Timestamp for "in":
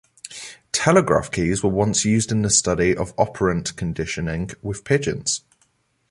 2.31-2.41